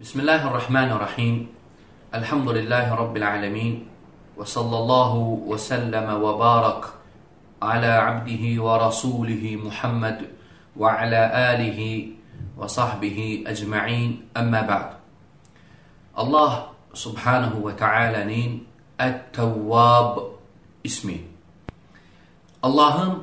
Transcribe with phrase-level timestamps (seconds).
[0.00, 1.36] بسم الله الرحمن الرحيم
[2.14, 3.74] الحمد لله رب العالمين
[4.32, 5.12] وصلى الله
[5.44, 6.82] وسلم وبارك
[7.62, 10.18] على عبده ورسوله محمد
[10.76, 11.20] وعلى
[11.52, 11.80] آله
[12.56, 14.90] وصحبه أجمعين أما بعد
[16.16, 16.52] الله
[16.96, 18.64] سبحانه وتعالى'nin
[18.96, 20.16] Ət-Təvvab
[20.80, 21.28] ismi.
[22.64, 23.20] Allahın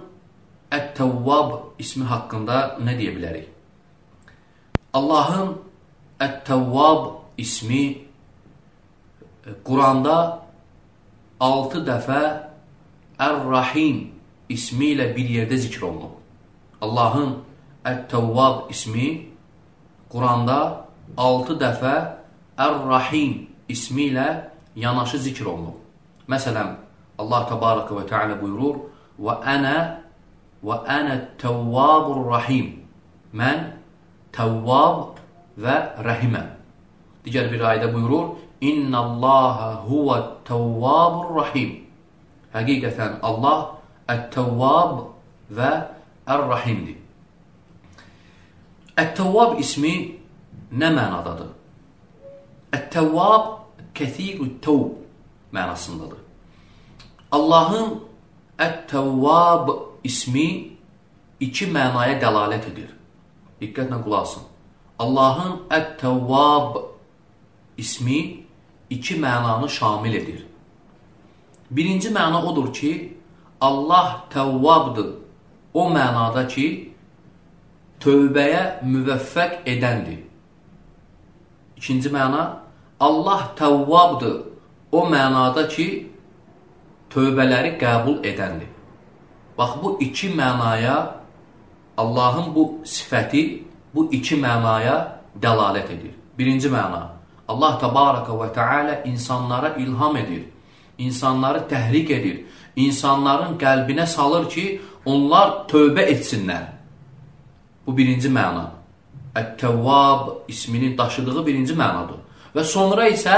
[0.69, 3.49] Ət-Təvvab ismi haqqında nə deyə bilərik?
[4.93, 5.65] Allahın
[6.23, 7.01] Ət-Təvvab
[7.37, 7.83] ismi
[9.67, 10.17] Quranda
[11.39, 12.21] 6 dəfə
[13.21, 13.99] Ər-Rahim
[14.49, 16.17] ismi ilə bir yerdə zikr olunub.
[16.81, 17.35] Allahın
[17.85, 19.09] Ət-Təvvab ismi
[20.09, 21.95] Quranda 6 dəfə
[22.57, 24.27] Ər-Rahim ismi ilə
[24.75, 25.77] yanaşı zikr olunub.
[26.27, 26.73] Məsələn,
[27.21, 28.81] Allah Təbarəkə və Teala buyurur:
[29.21, 29.77] "Və ənə
[30.63, 32.83] və ənə təvvabur rahim."
[33.33, 33.73] Mən
[34.33, 35.17] Təvvab
[35.57, 35.75] və
[36.05, 36.53] Rəhiməm.
[37.25, 41.83] Digər bir ayədə buyurur: "İnnallaha huvat-təvvabur rahim."
[42.53, 45.01] Həqiqətən Allah Ət-Təvvab
[45.51, 45.71] və
[46.27, 46.95] Ər-Rahimdir.
[48.97, 49.93] Ət-Təvvab ismi
[50.71, 51.51] nə mənadadır?
[52.77, 53.51] Ət-Təvvab
[53.97, 54.95] kəsirü təvb
[55.55, 56.23] mənasındadır.
[57.35, 57.99] Allahın
[58.57, 59.73] Ət-Təvvab
[60.07, 60.47] ismi
[61.43, 62.93] iki mənaya dəlalət edir.
[63.61, 64.45] Diqqətlə qulaq asın.
[64.99, 66.77] Allahın Ət-Təvvab
[67.77, 68.47] ismi
[68.89, 70.45] iki mənanı şamil edir.
[71.71, 73.17] Birinci məna odur ki,
[73.61, 75.09] Allah təvvabdır.
[75.73, 76.93] O mənada ki,
[78.01, 80.23] tövbəyə müvəffəq edəndir.
[81.77, 82.63] İkinci məna,
[82.99, 84.37] Allah təvvabdır
[84.91, 86.07] o mənada ki,
[87.13, 88.71] tövbələri qəbul edəndir.
[89.57, 90.97] Bax, bu iki mənaya,
[91.97, 93.66] Allahın bu sifəti
[93.97, 94.95] bu iki mənaya
[95.41, 96.13] dəlalət edir.
[96.37, 97.01] Birinci məna,
[97.49, 100.43] Allah təbarəkə və teala insanlara ilham edir,
[101.01, 102.43] insanları təhrik edir,
[102.77, 104.65] insanların qəlbinə salır ki,
[105.05, 106.67] onlar tövbə etsinlər.
[107.87, 108.67] Bu birinci məna.
[109.37, 112.19] Ət-Təvvab isminin daşıdığı birinci mənadır.
[112.53, 113.37] Və sonra isə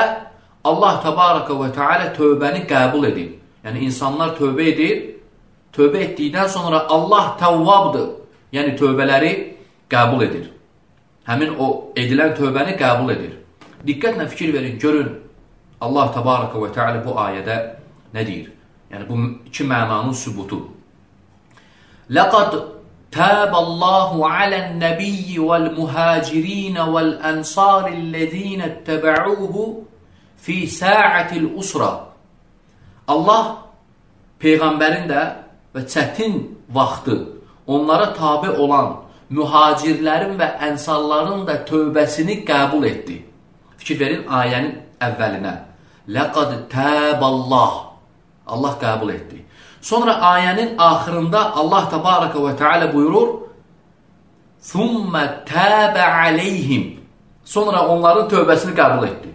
[0.64, 3.30] Allah təbarəkə və teala tövbəni qəbul edir.
[3.64, 5.00] Yəni, insanlar tövbə edir,
[5.75, 8.08] tövbə etdikdən sonra Allah təvvabdır,
[8.56, 9.34] yəni tövbələri
[9.89, 10.50] qəbul edir.
[11.29, 13.35] Həmin o edilən tövbəni qəbul edir.
[13.85, 15.09] Diqqətlə fikir verin, görün
[15.81, 17.57] Allah təbaraka və təala bu ayədə
[18.13, 18.50] nə deyir?
[18.91, 19.16] Yəni bu
[19.47, 20.59] iki mənanın sübutu.
[22.09, 22.57] Laqad
[23.11, 29.85] taballahu alan-nabiyyi vel-muhacirin vel-ansarillezina ittaba'uhu
[30.38, 31.91] fi sa'atil usra.
[33.07, 33.45] Allah
[34.41, 35.21] peyğəmbərin də
[35.75, 36.41] və çətin
[36.73, 37.17] vaxtı
[37.67, 43.19] onlara tabe olan mühacirlərin və ənsarların da tövbəsini qəbul etdi.
[43.78, 45.53] Fikir verin ayənin əvvəlinə.
[46.09, 47.73] Ləqad təballah.
[48.47, 49.44] Allah qəbul etdi.
[49.81, 53.29] Sonra ayənin axırında Allah təbarəkə və teala buyurur:
[54.72, 57.00] "Thumma təbə aleyhim."
[57.45, 59.31] Sonra onların tövbəsini qəbul etdi.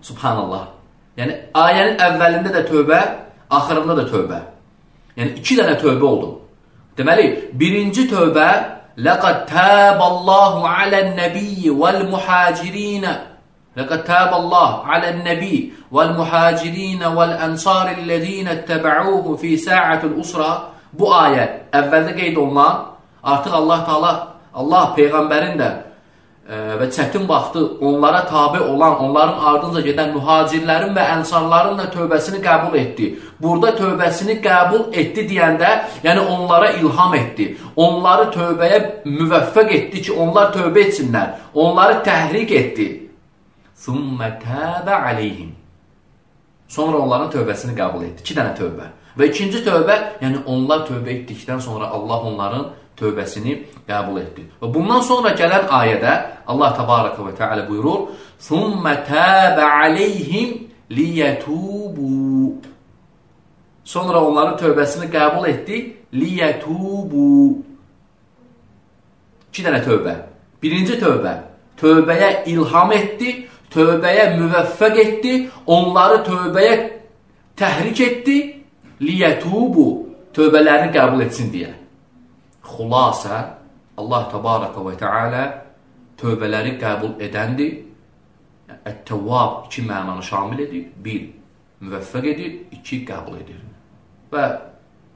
[0.00, 0.66] Subhanallah.
[1.16, 3.00] Yəni ayənin əvvəlində də tövbə,
[3.50, 4.40] axırında da tövbə.
[5.16, 6.28] Yəni iki dənə tövbə oldu.
[6.97, 8.49] Deməli, birinci tövbə
[8.97, 13.33] "Laqad təballahu alan-nabiyyi vel-muhacirin"
[13.77, 22.13] لقد تاب الله على النبي والمهاcirin والأنصار الذين اتبعوه في ساعة الأسرة bu ayə əvvəldə
[22.13, 22.93] qeyd olunan
[23.25, 24.11] artıq Allah Taala
[24.53, 25.81] Allah peyğəmbərin də e,
[26.48, 32.76] və çətin vaxtı onlara tabe olan, onların ardınca gedən mühacirlərin və ənsarların da tövbəsini qəbul
[32.80, 33.08] etdi.
[33.40, 35.72] Burada tövbəsini qəbul etdi deyəndə,
[36.06, 37.50] yəni onlara ilham etdi.
[37.76, 41.36] Onları tövbəyə müvəffəq etdi ki, onlar tövbə etsinlər.
[41.54, 42.88] Onları təhrik etdi.
[43.84, 45.52] Thumma təbə aleyhim.
[46.68, 48.24] Sonra onların tövbəsini qəbul etdi.
[48.24, 48.88] İki dənə tövbə.
[49.18, 49.94] Və ikinci tövbə,
[50.24, 52.68] yəni onlar tövbə etdikdən sonra Allah onların
[53.00, 53.54] tövbəsini
[53.88, 54.46] qəbul etdi.
[54.60, 56.14] Və bundan sonra gələn ayədə
[56.46, 58.08] Allah təbarəkə və teala buyurur:
[58.48, 62.08] "Thumma təbə aleyhim liyətubu."
[63.84, 65.76] Sonra onların tövbəsini qəbul etdi,
[66.12, 67.28] liyətubu.
[69.48, 70.14] İki dənə tövbə.
[70.62, 71.32] Birinci tövbə,
[71.80, 75.34] tövbəyə ilham etdi, tövbəyə müvəffəq etdi,
[75.66, 76.76] onları tövbəyə
[77.56, 78.38] təhrik etdi,
[79.00, 79.86] liyətubu,
[80.36, 81.72] tövbələrini qəbul etsin deyə.
[82.68, 83.38] Xulasə,
[83.98, 85.44] Allah təbarəkə və teala
[86.18, 87.84] tövbələri qəbul edəndir.
[88.68, 90.88] Ət-Təvvab iki mənanı şamil edir.
[91.04, 91.28] Bir,
[91.82, 93.62] müvəffəq edir, iki, qəbul edir.
[94.32, 94.44] Və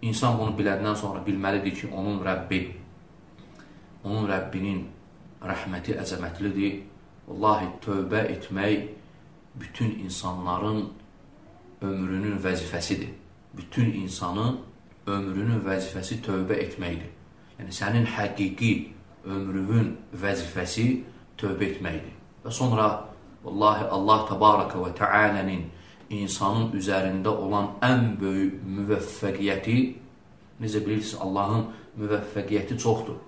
[0.03, 2.63] insan bunu biləndən sonra bilməlidir ki, onun Rəbbi,
[4.05, 4.83] onun Rəbbinin
[5.43, 6.81] rəhməti əzəmətlidir
[7.29, 8.89] Vallahi tövbə etmək
[9.55, 10.89] bütün insanların
[11.83, 13.13] ömrünün vəzifəsidir.
[13.55, 14.59] Bütün insanın
[15.07, 17.11] ömrünün vəzifəsi tövbə etməkdir.
[17.63, 18.73] Yəni sənin həqiqi
[19.23, 20.87] ömrünün vəzifəsi
[21.39, 22.17] tövbə etməkdir.
[22.43, 22.89] Və sonra
[23.45, 25.69] vallahi Allah təbaraka və təalənin
[26.11, 29.77] insanın üzərində olan ən böyük müvəffəqiyyəti
[30.59, 31.69] necə bilirsiniz Allahın
[32.03, 33.21] müvəffəqiyyəti çoxdur.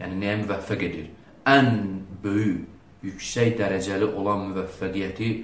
[0.00, 1.10] Yəni nəyə müvəffəq edir?
[1.44, 1.68] Ən
[2.24, 2.64] böyük,
[3.04, 5.34] yüksək dərəcəli olan müvəffəqiyyəti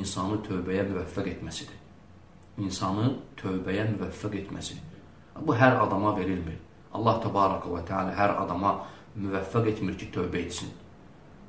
[0.00, 1.76] insanı tövbəyə müvəffəq etməsidir.
[2.56, 4.80] İnsanı tövbəyə müvəffəq etməsi.
[5.44, 6.56] Bu hər adama verilmir.
[6.96, 8.74] Allah təbaraka və teala hər adama
[9.16, 10.72] müvəffəq etmir ki, tövbə etsin.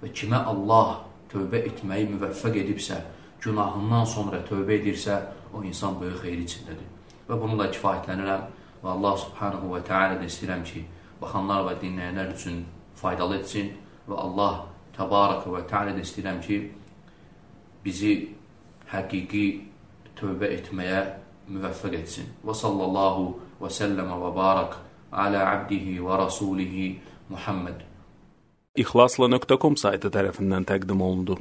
[0.02, 1.02] Və kimə Allah
[1.32, 3.02] tövbə etməyi müvəffəq edibsə,
[3.44, 5.20] günahından sonra tövbə edirsə,
[5.54, 6.88] o insan böyük xeyir içindədir.
[7.28, 8.48] Və bununla kifayətlənirəm
[8.84, 10.84] və Allah subhanahu və teala da istəyirəm ki,
[11.22, 12.64] baxanlar və dinləyənlər üçün
[12.98, 13.72] faydalı etsin
[14.08, 14.66] və Allah
[14.98, 16.60] təbaraka və teala da istəyirəm ki,
[17.84, 18.14] bizi
[18.92, 19.46] həqiqi
[20.18, 21.04] tövbə etməyə
[21.52, 22.28] müvəffəq etsin.
[22.44, 23.28] Və sallallahu
[23.62, 24.78] və səlləmə və barak
[25.12, 26.88] alə abdihi və rasulihi
[27.30, 27.84] Muhammed.
[28.78, 31.38] İxlasla.com saytı tərəfindən təqdim olundu.